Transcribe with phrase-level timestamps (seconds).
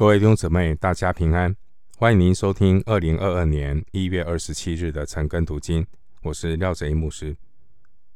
[0.00, 1.54] 各位弟兄姊妹，大家平安！
[1.98, 5.86] 欢迎您收听二零二二年一月二十七日的晨更读经，
[6.22, 7.36] 我是廖哲一牧师。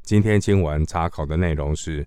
[0.00, 2.02] 今天经文查考的内容是《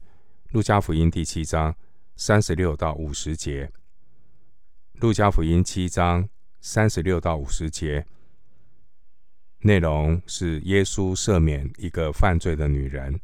[0.50, 1.76] 路加福音》第七章
[2.16, 3.68] 三十六到五十节，
[5.00, 6.28] 《路加福音》七章
[6.60, 8.04] 三十六到五十节
[9.60, 13.22] 内容是耶稣赦免一个犯罪的女人。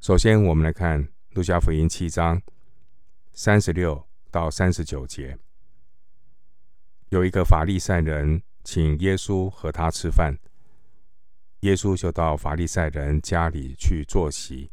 [0.00, 2.40] 首先，我们来看《路加福音》七章
[3.32, 4.05] 三十六。
[4.36, 5.38] 到三十九节，
[7.08, 10.36] 有一个法利赛人请耶稣和他吃饭，
[11.60, 14.70] 耶稣就到法利赛人家里去坐席。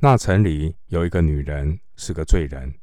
[0.00, 2.74] 那城里有一个女人是个罪人，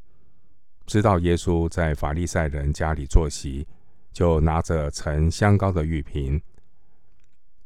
[0.88, 3.68] 知道耶稣在法利赛人家里坐席，
[4.12, 6.42] 就拿着盛香膏的玉瓶，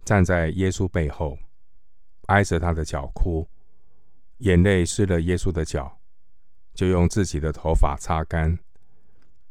[0.03, 1.39] 站在耶稣背后，
[2.25, 3.47] 挨着他的脚哭，
[4.39, 6.01] 眼泪湿了耶稣的脚。
[6.73, 8.57] 就用自己的头发擦干，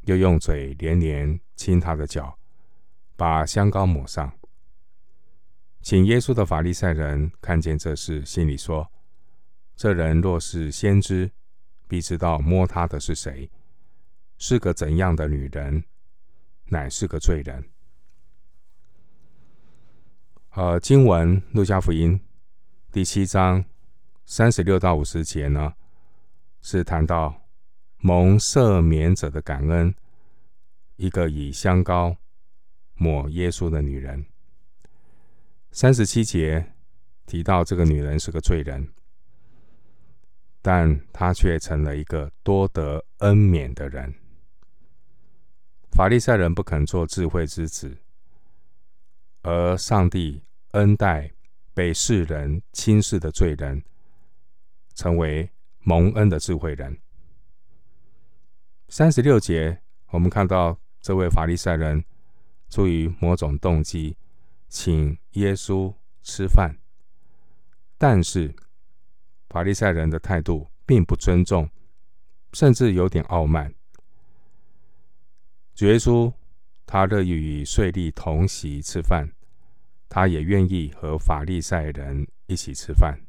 [0.01, 2.37] 又用嘴连连亲他的脚，
[3.15, 4.31] 把香膏抹上。
[5.81, 8.89] 请耶稣的法利赛人看见这事，心里说
[9.75, 11.31] ：“这人若是先知，
[11.87, 13.49] 必知道摸他的是谁，
[14.37, 15.83] 是个怎样的女人，
[16.65, 17.63] 乃是个罪人。”
[20.55, 22.19] 呃，经文路加福音
[22.91, 23.65] 第七章
[24.25, 25.73] 三十六到五十节呢，
[26.65, 27.45] 是谈到
[27.97, 29.93] 蒙赦免者的感恩，
[30.95, 32.15] 一个以香膏
[32.95, 34.25] 抹耶稣的女人。
[35.71, 36.73] 三十七节
[37.25, 38.87] 提到这个女人是个罪人，
[40.61, 44.15] 但她却成了一个多得恩免的人。
[45.91, 47.97] 法利赛人不肯做智慧之子，
[49.41, 50.41] 而上帝
[50.71, 51.29] 恩待
[51.73, 53.83] 被世人轻视的罪人，
[54.95, 55.49] 成为。
[55.85, 56.97] 蒙恩的智慧人。
[58.87, 59.81] 三十六节，
[60.11, 62.03] 我们看到这位法利赛人
[62.69, 64.15] 出于某种动机，
[64.69, 66.77] 请耶稣吃饭，
[67.97, 68.55] 但是
[69.49, 71.69] 法利赛人的态度并不尊重，
[72.53, 73.73] 甚至有点傲慢。
[75.75, 76.31] 主耶稣
[76.85, 79.27] 他乐意与税吏同席吃饭，
[80.07, 83.19] 他也愿意和法利赛人一起吃饭。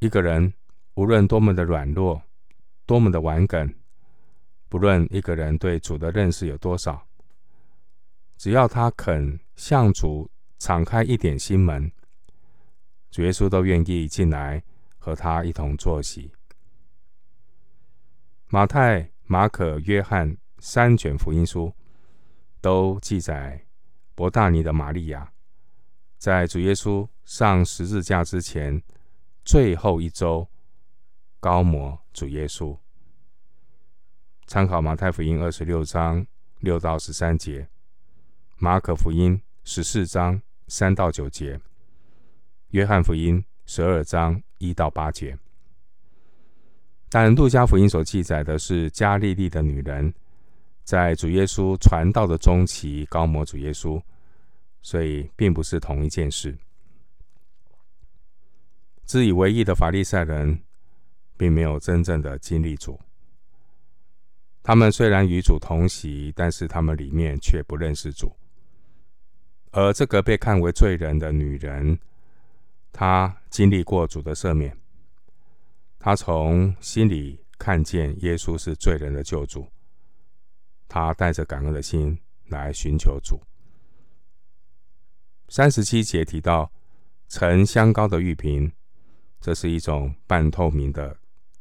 [0.00, 0.52] 一个人。
[0.98, 2.20] 无论多么的软弱，
[2.84, 3.72] 多么的顽梗，
[4.68, 7.06] 不论一个人对主的认识有多少，
[8.36, 10.28] 只要他肯向主
[10.58, 11.88] 敞开一点心门，
[13.12, 14.60] 主耶稣都愿意进来
[14.98, 16.32] 和他一同坐席。
[18.48, 21.72] 马太、马可、约翰三卷福音书
[22.60, 23.64] 都记载，
[24.16, 25.32] 伯大尼的玛利亚
[26.16, 28.82] 在主耶稣上十字架之前
[29.44, 30.44] 最后一周。
[31.40, 32.76] 高摩主耶稣。
[34.46, 36.26] 参考马太福音二十六章
[36.60, 37.68] 六到十三节，
[38.56, 41.60] 马可福音十四章三到九节，
[42.70, 45.38] 约翰福音十二章一到八节。
[47.08, 50.12] 但路加福音所记载的是加利利的女人，
[50.82, 54.02] 在主耶稣传道的中期高摩主耶稣，
[54.82, 56.58] 所以并不是同一件事。
[59.04, 60.60] 自以为义的法利赛人。
[61.38, 63.00] 并没有真正的经历主。
[64.62, 68.30] 他们虽然与主同席，但是他们里面却不认识主。
[69.70, 71.98] 而这个被看为罪人的女人，
[72.92, 74.76] 她经历过主的赦免，
[75.98, 79.66] 她从心里看见耶稣是罪人的救主，
[80.86, 82.18] 她带着感恩的心
[82.48, 83.40] 来寻求主。
[85.48, 86.70] 三十七节提到
[87.28, 88.70] 盛香膏的玉瓶，
[89.40, 91.16] 这是一种半透明的。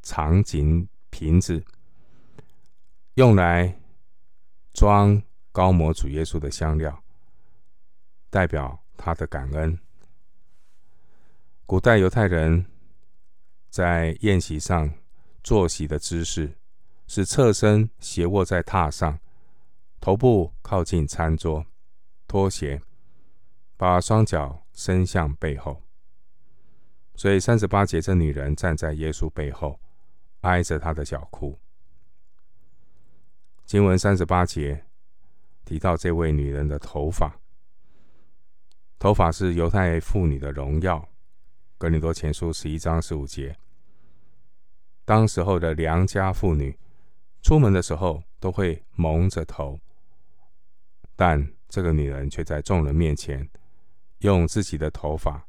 [0.07, 1.61] 长颈瓶子
[3.15, 3.77] 用来
[4.71, 7.03] 装高模主耶稣的香料，
[8.29, 9.77] 代表他的感恩。
[11.65, 12.65] 古代犹太人
[13.69, 14.93] 在宴席上
[15.43, 16.57] 坐席的姿势
[17.05, 19.19] 是侧身斜卧在榻上，
[19.99, 21.65] 头部靠近餐桌，
[22.29, 22.81] 脱鞋，
[23.75, 25.83] 把双脚伸向背后。
[27.13, 29.77] 所以三十八节，这女人站在耶稣背后。
[30.41, 31.57] 挨着他的脚哭。
[33.65, 34.85] 经文三十八节
[35.65, 37.39] 提到这位女人的头发，
[38.97, 41.07] 头发是犹太妇女的荣耀。
[41.77, 43.55] 哥林多前书十一章十五节，
[45.05, 46.75] 当时候的良家妇女
[47.43, 49.79] 出门的时候都会蒙着头，
[51.15, 53.47] 但这个女人却在众人面前
[54.19, 55.45] 用自己的头发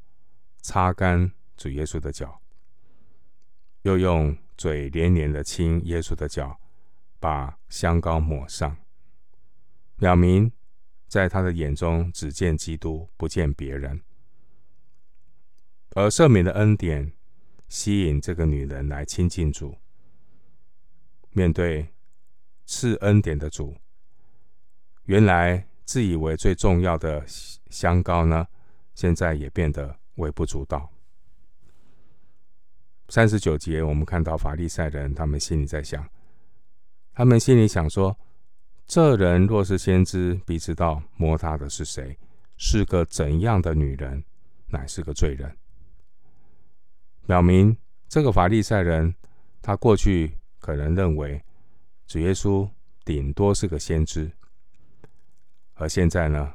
[0.61, 2.39] 擦干主耶稣的脚，
[3.81, 4.37] 又用。
[4.59, 6.59] 嘴连连的亲耶稣的脚，
[7.17, 8.75] 把香膏抹上，
[9.95, 10.51] 表明
[11.07, 14.01] 在他的眼中只见基督，不见别人。
[15.91, 17.13] 而赦免的恩典
[17.69, 19.77] 吸引这个女人来亲近主。
[21.31, 21.87] 面对
[22.65, 23.77] 赐恩典的主，
[25.05, 27.25] 原来自以为最重要的
[27.69, 28.45] 香膏呢，
[28.93, 30.91] 现在也变得微不足道。
[33.09, 36.07] 三十九节，我们看到法利赛人，他们心里在想，
[37.11, 38.15] 他们心里想说：
[38.85, 42.15] 这人若是先知，必知道摸他的是谁，
[42.55, 44.23] 是个怎样的女人，
[44.67, 45.57] 乃是个罪人。
[47.25, 47.75] 表明
[48.07, 49.15] 这个法利赛人，
[49.59, 51.43] 他过去可能认为
[52.05, 52.69] 主耶稣
[53.03, 54.31] 顶多是个先知，
[55.73, 56.53] 而现在呢，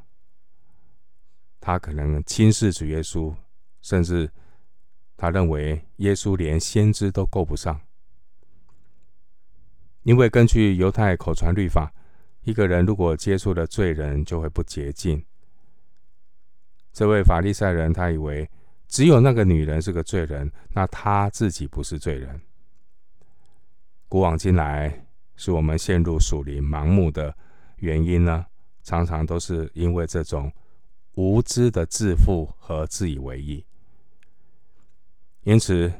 [1.61, 3.35] 他可能轻视主耶稣，
[3.83, 4.31] 甚至。
[5.17, 7.81] 他认为耶稣连先知都够不上，
[10.03, 11.93] 因为根据犹太口传律法，
[12.43, 15.25] 一个人如果接触了罪人，就会不洁净。
[16.93, 18.49] 这位法利赛人他以为
[18.87, 22.41] 只有那个女人是个罪人，那他自己不是罪人。
[24.09, 25.07] 古往今来，
[25.37, 27.35] 使我们陷入属灵盲目的
[27.77, 28.47] 原因呢，
[28.83, 30.53] 常常都是因为这种
[31.15, 33.65] 无知的自负和自以为意。
[35.45, 35.93] 因此，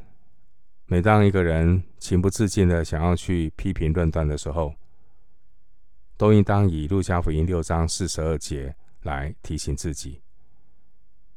[0.87, 4.75] 每当一个人情不自禁的想要去批评论断的时候，
[6.17, 10.23] 都应当以路加福音六章四十二节来提醒自己：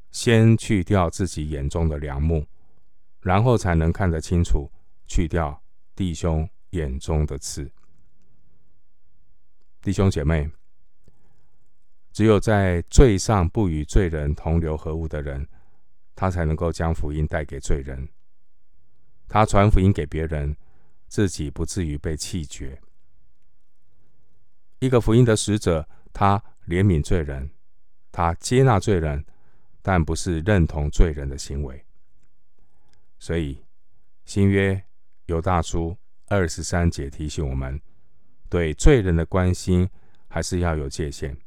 [0.10, 2.46] 先去掉自己眼中的梁木，
[3.20, 4.72] 然后才能看得清楚，
[5.06, 5.62] 去掉
[5.94, 7.70] 弟兄眼中的刺。
[9.82, 10.50] 弟兄姐妹，
[12.14, 15.46] 只有在罪上不与罪人同流合污的人。
[16.18, 18.10] 他才能够将福音带给罪人，
[19.28, 20.58] 他传福音给别人，
[21.08, 22.82] 自己不至于被弃绝。
[24.80, 27.52] 一个福音的使者，他怜悯罪人，
[28.12, 29.24] 他接纳罪人，
[29.84, 31.86] 但不是认同罪人的行为。
[33.20, 33.64] 所以
[34.26, 34.84] 新约
[35.28, 35.96] 犹大书
[36.30, 37.80] 二十三节提醒我们，
[38.50, 39.88] 对罪人的关心
[40.28, 41.38] 还是要有界限。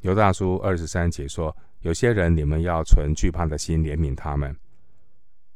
[0.00, 1.56] 犹大书二十三节说。
[1.84, 4.56] 有些人，你们要存惧怕的心怜悯他们，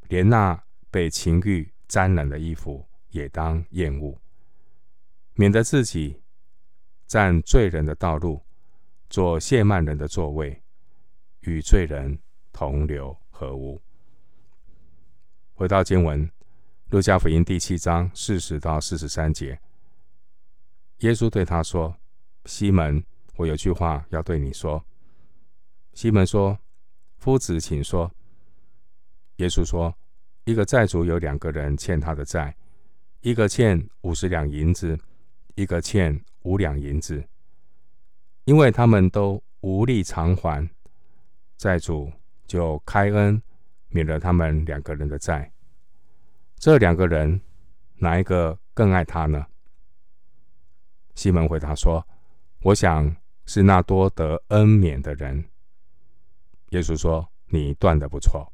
[0.09, 4.21] 连那被情欲沾染的衣服也当厌恶，
[5.33, 6.21] 免得自己
[7.07, 8.45] 占罪人的道路，
[9.09, 10.63] 做亵慢人的座位，
[11.41, 12.19] 与罪人
[12.53, 13.81] 同流合污。
[15.55, 16.31] 回到经文，
[16.91, 19.59] 路加福音第七章四十到四十三节，
[20.99, 21.97] 耶稣对他说
[22.45, 23.03] ：“西门，
[23.37, 24.85] 我有句话要对你说。”
[25.99, 26.57] 西门说
[27.19, 28.09] ：“夫子，请说。”
[29.39, 29.93] 耶稣说
[30.47, 32.55] ：“一个债主有两个人欠他的债，
[33.21, 34.97] 一个欠五十两银子，
[35.57, 37.21] 一个欠五两银子。
[38.45, 40.71] 因为他们都无力偿还，
[41.57, 42.13] 债主
[42.47, 43.43] 就开恩
[43.89, 45.53] 免了他们两个人的债。
[46.61, 47.41] 这两个人
[47.97, 49.45] 哪一个更爱他呢？”
[51.17, 52.07] 西门回答说
[52.63, 53.17] ：“我想
[53.47, 55.45] 是那多得恩免的人。”
[56.71, 58.53] 耶稣说：“你断的不错。”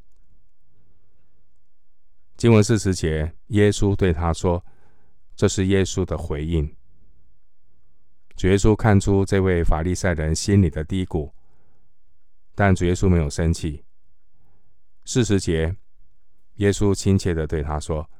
[2.37, 4.64] 经文四十节，耶稣对他说
[5.37, 6.77] ：“这是耶稣的回应。”
[8.36, 11.32] 主耶稣看出这位法利赛人心里的低谷，
[12.55, 13.84] 但主耶稣没有生气。
[15.05, 15.77] 四十节，
[16.56, 18.10] 耶稣亲切地对他说：“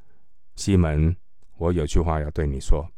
[0.54, 1.16] 西门，
[1.57, 2.88] 我有句话要对你说。”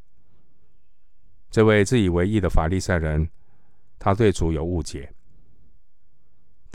[1.51, 3.31] 这位自以为义的法利赛人，
[3.99, 5.11] 他对主有误解。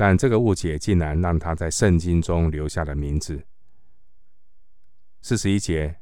[0.01, 3.39] 但这个误解竟然让他在圣经中留下了名字。
[5.21, 5.95] 四十一节，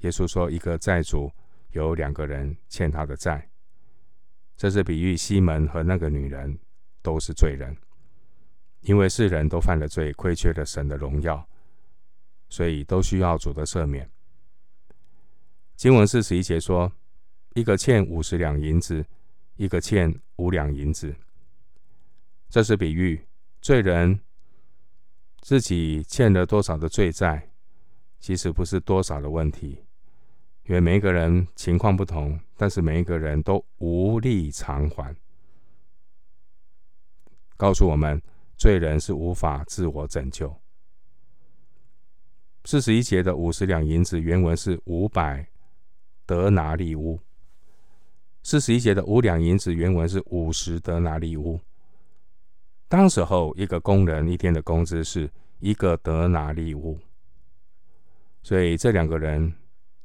[0.00, 1.32] 耶稣说：“一个债主
[1.70, 3.48] 有两个人欠他的债，
[4.54, 6.58] 这是比喻西门和那个女人
[7.00, 7.74] 都是罪人，
[8.80, 11.48] 因为世人都犯了罪，亏缺了神的荣耀，
[12.50, 14.10] 所以都需要主的赦免。”
[15.74, 16.92] 经文四十一节说
[17.56, 19.02] ：“一个欠五十两银子，
[19.56, 21.16] 一个欠五两银子，
[22.50, 23.18] 这是比喻。”
[23.60, 24.20] 罪人
[25.40, 27.50] 自己欠了多少的罪债，
[28.18, 29.84] 其实不是多少的问题，
[30.64, 35.14] 因为每一个人情况不同，但是每一个人都无力偿还。
[37.56, 38.22] 告诉我们，
[38.56, 40.54] 罪人是无法自我拯救。
[42.64, 45.48] 四十一节的五十两银子原文是五百
[46.26, 47.18] 德拿利乌，
[48.42, 51.60] 四十一节的五两银子原文是五十德拿利乌。
[52.88, 56.98] 当时候，一个工人一天的工资是一个德拿利乌，
[58.42, 59.54] 所以这两个人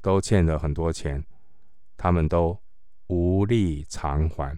[0.01, 1.23] 都欠了很多钱，
[1.95, 2.59] 他们都
[3.07, 4.57] 无力偿还。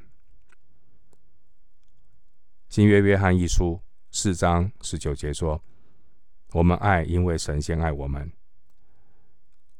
[2.67, 3.79] 新约约翰一书
[4.09, 5.63] 四章十九节说
[6.51, 8.31] ：“我们爱，因为神先爱我们。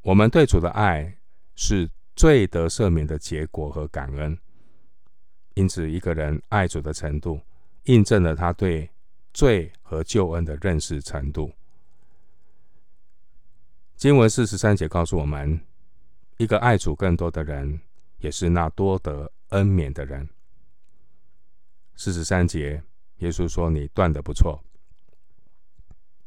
[0.04, 1.18] 我们对主的爱
[1.56, 4.38] 是罪得赦免的结果和感恩。
[5.56, 7.42] 因此，一个人爱主的程度，
[7.86, 8.92] 印证了他对
[9.34, 11.52] 罪和救恩的认识程度。”
[13.98, 15.60] 经文四十三节告诉我们，
[16.38, 17.80] 一个爱主更多的人，
[18.18, 20.28] 也是那多得恩免的人。
[21.96, 22.84] 四十三节，
[23.20, 24.62] 耶稣说：“你断的不错。”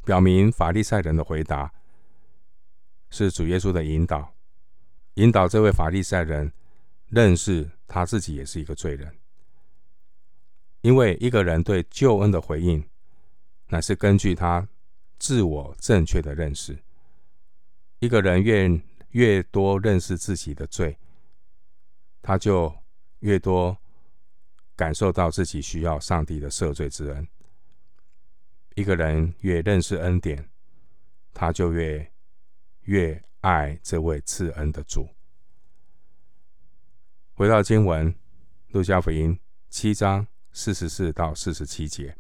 [0.07, 1.71] 表明法利赛人的回答
[3.11, 4.35] 是主耶稣的引导，
[5.15, 6.51] 引导这位法利赛人
[7.09, 9.18] 认识他自己也是一个罪人。
[10.81, 12.85] 因为一个人对救恩的回应，
[13.69, 14.69] 乃是根据他
[15.19, 16.79] 自我正确的认识。
[17.99, 18.81] 一个人越
[19.11, 20.97] 越多认识自己的罪，
[22.23, 22.73] 他就
[23.21, 23.77] 越多
[24.77, 27.27] 感受到自己需要上帝的赦罪之恩。
[28.77, 30.49] 一个人越认识恩典，
[31.35, 32.13] 他就越
[32.83, 35.09] 越爱这位赐恩的主。
[37.35, 38.15] 回到经文，
[38.69, 39.37] 路加福音
[39.69, 42.17] 七章四十四到四十七节。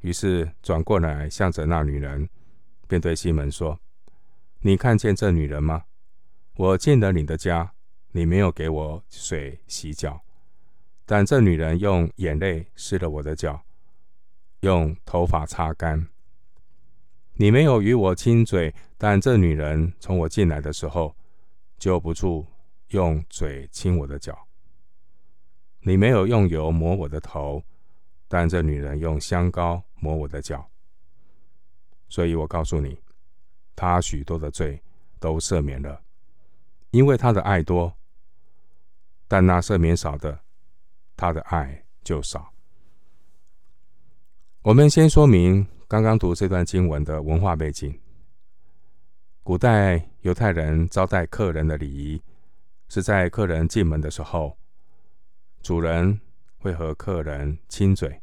[0.00, 2.28] 于是转过来，向着那女人，
[2.86, 3.80] 便对西门说。
[4.60, 5.84] 你看见这女人吗？
[6.56, 7.74] 我进了你的家，
[8.12, 10.22] 你没有给我水洗脚，
[11.04, 13.64] 但这女人用眼泪湿了我的脚，
[14.60, 16.06] 用头发擦干。
[17.34, 21.16] 你没有与我亲嘴，但这女人从我进来的时候，
[21.76, 22.46] 就不住
[22.88, 24.46] 用嘴亲我的脚。
[25.86, 27.62] 你没有用油抹我的头，
[28.26, 30.68] 但这女人用香膏抹我的脚。
[32.08, 32.98] 所以我告诉你。
[33.76, 34.80] 她许多的罪
[35.18, 36.00] 都赦免了，
[36.92, 37.92] 因为她的爱多；
[39.26, 40.38] 但那赦免少的，
[41.16, 42.52] 他的爱就少。
[44.62, 48.00] 我们先说明刚刚读这段经文的文化背景。
[49.42, 52.22] 古代犹太人招待客人的礼仪，
[52.88, 54.56] 是在客人进门的时候，
[55.64, 56.20] 主人
[56.58, 58.20] 会和客人亲嘴，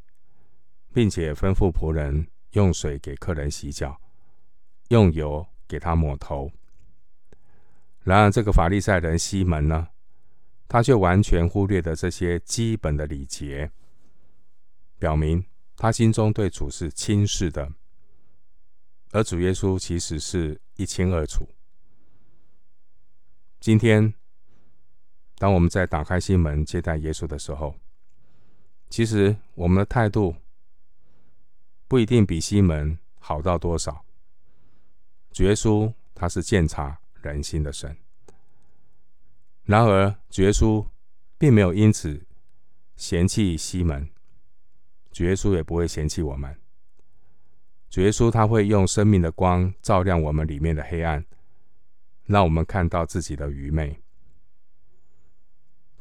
[0.93, 3.99] 并且吩咐仆人用水给客人洗脚。
[4.89, 6.51] 用油给他抹头。
[8.03, 9.87] 然而，这个法利赛人西门呢，
[10.67, 13.71] 他却完全忽略了这些基本的礼节，
[14.99, 15.43] 表明
[15.77, 17.71] 他心中对主是轻视的，
[19.11, 21.47] 而主耶稣其实是一清二楚。
[23.61, 24.13] 今天，
[25.41, 27.73] 当我们在打开心门接待耶稣的时候，
[28.91, 30.35] 其实我们的态度
[31.87, 34.05] 不一定比西门好到多少。
[35.31, 37.97] 主耶稣他是鉴察人心的神，
[39.63, 40.85] 然而主耶稣
[41.39, 42.23] 并没有因此
[42.95, 44.07] 嫌弃西门，
[45.11, 46.55] 主耶稣也不会嫌弃我们。
[47.89, 51.25] 主耶稣他会用生命的光照亮我们里面的黑暗，
[52.25, 54.00] 让我们看到自己的愚昧。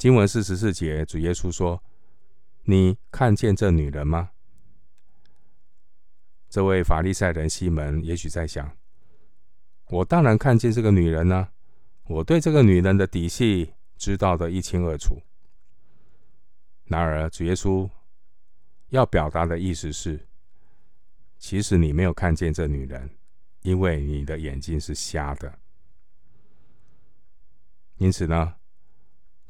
[0.01, 1.85] 经文四十四节，主耶稣说
[2.65, 4.31] ：“你看见这女人吗？”
[6.49, 8.75] 这位法利赛人西门也许在想。
[9.89, 11.51] 我当然看见这个女人呢，
[12.07, 15.21] 我对这个女人的底细知道得一清二楚。
[16.87, 17.87] 然而，主耶稣
[18.89, 20.27] 要表达的意思是，
[21.39, 23.11] 其实你没有看见这女人，
[23.61, 25.59] 因为你的眼睛是瞎的。
[27.99, 28.55] 因此呢，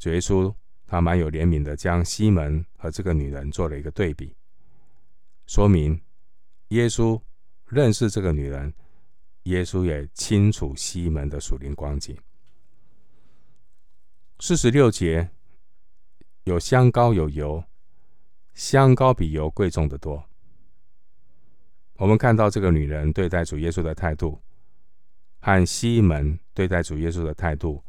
[0.00, 0.52] 主耶稣
[0.84, 4.34] 他蛮有怜悯的，将西门和这个女人做了一个对比，
[5.46, 6.02] 说明
[6.68, 7.20] 耶稣
[7.66, 8.74] 认识这个女人。
[9.44, 12.14] 耶稣也清楚西门的属灵光景。
[14.38, 15.30] 四十六节
[16.44, 17.64] 有香膏有油，
[18.52, 20.22] 香膏比油贵重得多。
[21.94, 24.38] 我们看到这个女人对待主耶稣的态度，
[25.40, 27.82] 和西门对待主耶稣的态度，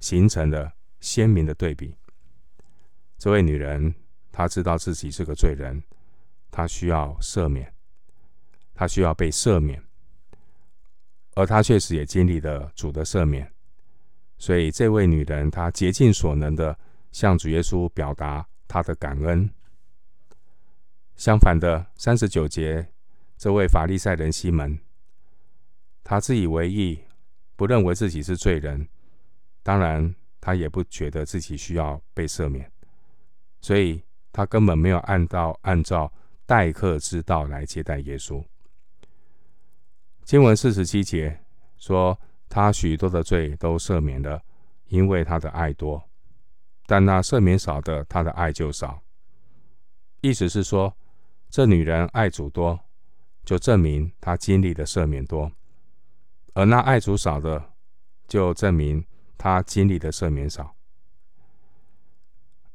[0.00, 1.94] 形成了鲜明的对比。
[3.18, 3.94] 这位女人
[4.30, 5.82] 她知道自己是个罪人，
[6.50, 7.72] 她需要赦免，
[8.74, 9.82] 她需要被赦免。
[11.34, 13.52] 而她确实也经历了主的赦免，
[14.38, 16.78] 所以这位女人她竭尽所能的
[17.12, 19.48] 向主耶稣表达她的感恩。
[21.16, 22.92] 相反的，三十九节，
[23.36, 24.78] 这位法利赛人西门，
[26.04, 27.00] 他自以为意，
[27.56, 28.88] 不认为自己是罪人，
[29.64, 32.70] 当然他也不觉得自己需要被赦免，
[33.60, 34.02] 所以
[34.32, 36.12] 他根本没有按照按照
[36.46, 38.42] 待客之道来接待耶稣。
[40.24, 41.40] 经文四十七节
[41.76, 42.18] 说
[42.48, 44.42] ：“他许多的罪都赦免了，
[44.88, 45.98] 因为他的爱多；
[46.86, 49.02] 但那赦免少的，他的爱就少。
[50.20, 50.94] 意思是说，
[51.48, 52.78] 这女人爱主多，
[53.44, 55.50] 就证明她经历的赦免多；
[56.52, 57.72] 而那爱主少的，
[58.26, 59.02] 就证明
[59.38, 60.74] 他经历的赦免少。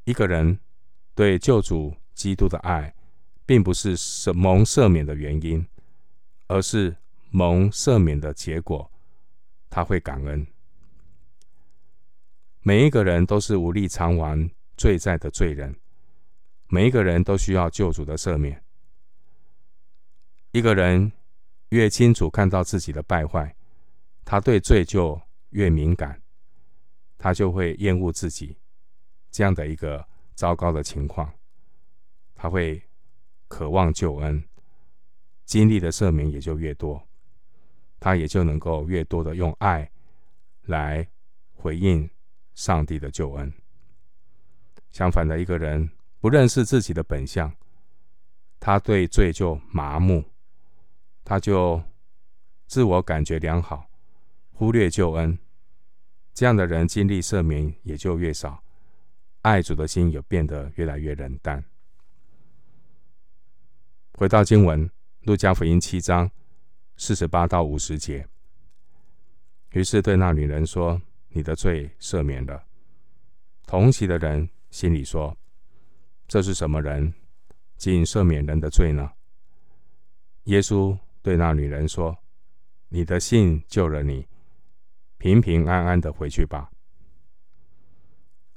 [0.05, 0.57] 一个人
[1.13, 2.95] 对救主基督的爱，
[3.45, 3.95] 并不是
[4.33, 5.67] 蒙赦免的原因，
[6.47, 6.95] 而是
[7.29, 8.89] 蒙赦免的结果。
[9.69, 10.47] 他会感恩。
[12.61, 15.75] 每一个人都是无力偿还罪债的罪人，
[16.67, 18.63] 每一个人都需要救主的赦免。
[20.51, 21.11] 一个人
[21.69, 23.55] 越清楚看到自己的败坏，
[24.23, 26.21] 他对罪就越敏感，
[27.23, 28.57] 他就会厌恶自己
[29.31, 31.33] 这样的一个糟糕的情况，
[32.35, 32.83] 他会
[33.47, 34.43] 渴望救恩，
[35.45, 37.01] 经历的赦免也就越多。
[37.97, 39.89] 他也就能够越多的用爱
[40.63, 41.07] 来
[41.53, 42.09] 回应
[42.55, 43.53] 上帝的救恩。
[44.91, 45.89] 相反的，一个人
[46.19, 47.49] 不认识自己的本相，
[48.59, 50.25] 他对罪就麻木，
[51.23, 51.81] 他就
[52.67, 53.89] 自我感觉良好，
[54.51, 55.39] 忽略救恩。
[56.33, 58.63] 这样的人经历赦免也就越少，
[59.41, 61.63] 爱主的心也变得越来越冷淡。
[64.13, 64.89] 回到经文，
[65.21, 66.29] 路加福音七章。
[66.95, 68.25] 四十八到五十节，
[69.71, 72.63] 于是对那女人说：“你的罪赦免了。”
[73.65, 75.35] 同席的人心里说
[76.29, 77.11] ：“这是什么人，
[77.77, 79.09] 竟赦免人的罪呢？”
[80.45, 82.15] 耶稣对那女人说
[82.89, 84.27] ：“你的信救了你，
[85.23, 86.69] 平平安安的回去吧。”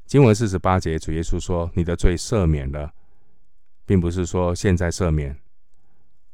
[0.05, 2.93] 经文四十八节，主耶稣说：“你的罪赦免了，
[3.85, 5.39] 并不是说现在赦免，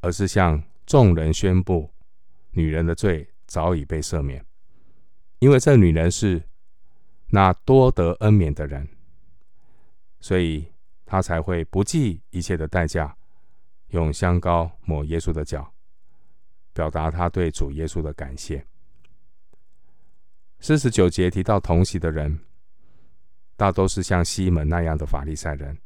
[0.01, 1.91] 而是向众人宣布。”
[2.53, 4.43] 女人的罪早已被赦免，
[5.39, 6.43] 因为这女人是
[7.29, 8.89] 那多得恩免的人，
[10.19, 10.67] 所以
[11.05, 13.15] 她才会不计一切的代价，
[13.89, 15.75] 用香膏抹耶稣的脚，
[16.73, 18.67] 表达她对主耶稣的感谢。
[20.65, 22.39] 四十九节提到同席的人，
[23.57, 25.77] 大都是像西门那样的法利赛人。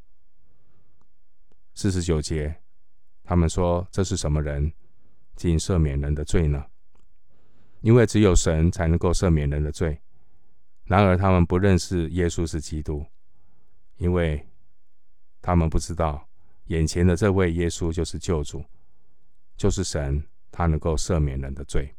[1.73, 2.55] 四十九节，
[3.25, 4.71] 他们说：“这是什么人？”
[5.35, 6.63] 竟赦免人的罪呢？
[7.81, 9.99] 因为只有神才能够赦免人的罪。
[10.85, 13.07] 然而他们不认识耶稣是基督，
[13.97, 14.47] 因为
[15.41, 16.29] 他们不知道
[16.67, 18.63] 眼前的这位耶稣就是救主，
[19.57, 21.96] 就是神，他能够赦免人的罪。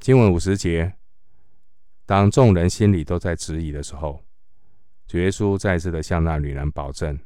[0.00, 0.94] 经文五十节，
[2.06, 4.22] 当众人心里都在质疑的时候，
[5.06, 7.18] 主耶稣再次的向那女人保证，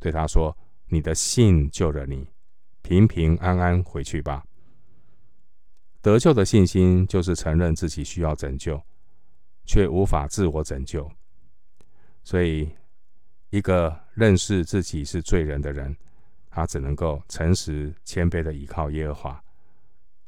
[0.00, 0.56] 对他说
[0.90, 2.28] ：“你的信救了你。”
[2.82, 4.44] 平平安安回去吧。
[6.00, 8.82] 得救的信心就是承认自己需要拯救，
[9.64, 11.08] 却无法自我拯救。
[12.24, 12.68] 所以，
[13.50, 15.96] 一个认识自己是罪人的人，
[16.50, 19.44] 他只能够诚实谦卑的倚靠耶和华，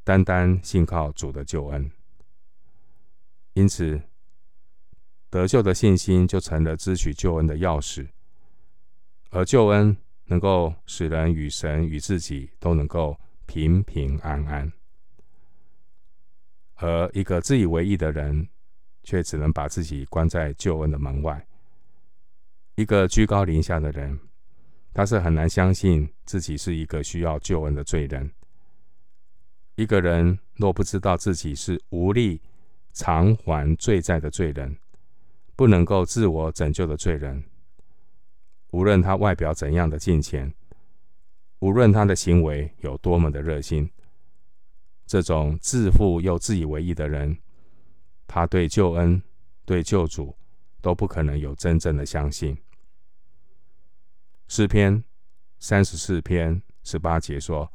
[0.05, 1.91] 单单信靠主的救恩。
[3.55, 4.01] 因此，
[5.29, 8.07] 得救的信心就成了支取救恩的钥匙，
[9.31, 9.97] 而救恩。
[10.27, 13.15] 能够使人与神与自己都能够
[13.45, 14.73] 平平安安，
[16.77, 18.49] 而一个自以为义的人，
[19.03, 21.47] 却只能把自己关在救恩的门外。
[22.77, 24.19] 一个居高临下的人，
[24.95, 28.33] 他是很难相信自己是一个需要救恩的罪人。
[29.77, 32.41] 一个人若不知道自己是无力
[32.93, 34.77] 偿还罪债的罪人，
[35.57, 37.43] 不能够自我拯救的罪人。
[38.71, 40.53] 无论他外表怎样的金钱，
[41.59, 43.91] 无论他的行为有多么的热心，
[45.07, 47.37] 这种自负又自以为意的人，
[48.27, 49.21] 他对救恩、
[49.65, 50.37] 对救主
[50.81, 52.57] 都不可能有真正的相信。
[54.47, 55.03] 诗篇
[55.59, 57.73] 三十四篇十八节说：“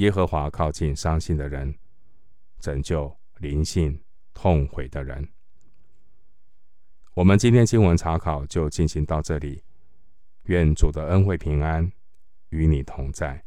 [0.00, 1.74] 耶和华靠近伤心的人，
[2.58, 5.28] 拯救灵性痛悔的人。”
[7.12, 9.62] 我们今天新闻查考就进行到这里。
[10.44, 11.92] 愿主的恩惠平安
[12.48, 13.44] 与你同在。